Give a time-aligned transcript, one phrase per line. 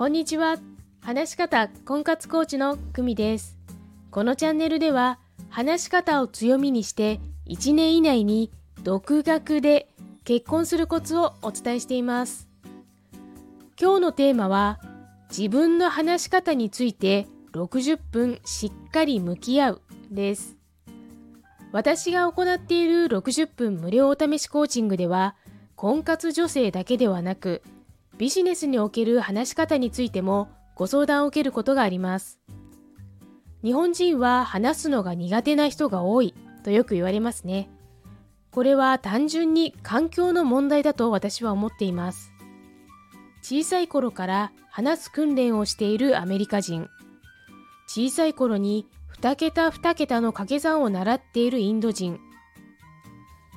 [0.00, 0.56] こんにちは。
[1.02, 3.58] 話し方婚活コーチの久美です。
[4.10, 5.18] このチャンネルでは、
[5.50, 8.50] 話し方を強みにして1年以内に
[8.82, 9.90] 独学で
[10.24, 12.48] 結婚するコツをお伝えしています。
[13.78, 14.80] 今日のテーマは、
[15.28, 20.56] 自分の話し方について60分しっかり向き合うです。
[21.72, 25.36] 私が行っている60分無料お試しコーチングでは、
[25.76, 27.60] 婚活女性だけではなく、
[28.20, 32.38] ビジネスにおける話し方についてもご相談を受けることがあります。
[33.64, 37.70] 日本人は話すのが苦手な人が多いとよく言われますね。
[38.50, 42.30] これは単純に環境の問題だと私は思っています。
[43.40, 46.90] 小さい頃から話す訓練をしているアメリカ人。
[47.86, 48.86] 小さい頃に
[49.18, 52.20] 2桁2桁の掛け算を習っているインド人。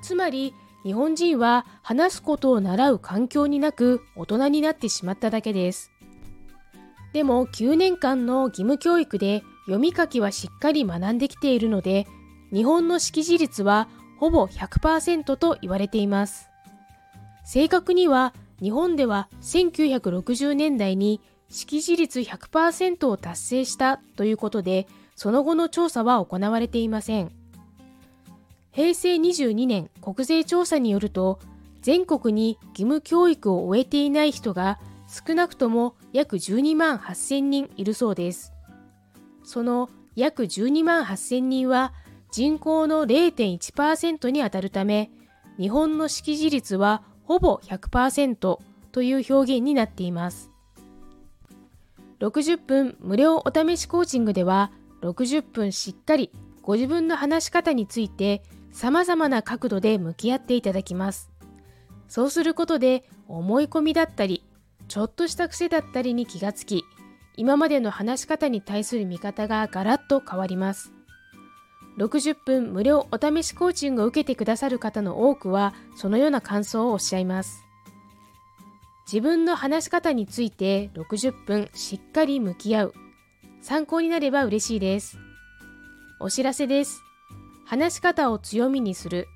[0.02, 5.92] つまり日本人は話すことを習う環境になく大人になってしまっただけです。
[7.14, 12.06] でも9年間の義務教育で読み書きはしっかり学んできているので
[12.52, 13.88] 日本の識字率は
[14.20, 16.50] ほぼ100%と言われています。
[17.46, 27.43] 正確には日本では1960年代に識字率100%を達成したということでその後の調査は行われていません。
[28.74, 31.40] 平成22年国税調査によると、
[31.82, 38.52] 全国に義務教育を終えていない人が少なくとも約12万8000人いるそうです。
[39.44, 41.94] その約12万8000人は
[42.32, 45.12] 人口の0.1%にあたるため、
[45.60, 48.36] 日本の識字率はほぼ100%
[48.92, 50.50] という表現になっています。
[52.22, 54.72] 60分無料お試しコーチングでは、
[55.02, 56.32] 60分しっかり
[56.64, 58.42] ご自分の話し方について
[58.74, 61.32] 様々な角度で向き合っていただきます。
[62.10, 64.44] そうすることで思い込みだったり、
[64.88, 66.84] ちょっとした癖だったりに気がつき、
[67.38, 70.92] 今までの話し方に対する見方がガラッと変わります。
[71.98, 77.64] 60分無料お試しコーチングを受けてくださる方の多くはそのような感想をおっしゃいます。
[79.06, 82.94] 自分の話し方について60分しっかり向き合う。
[83.62, 85.18] 参考になれば嬉しいです。
[86.20, 87.02] お知らせです。
[87.74, 89.28] 話し方を強みにする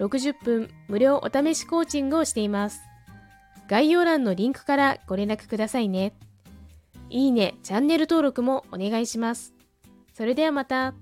[0.00, 2.80] 60分無料お試しコーチングをしています。
[3.68, 6.12] 概要欄のリンクからご連絡くださいね。
[7.08, 9.54] いいね、チャンネル登録もお願いします。
[10.12, 10.92] それではまた。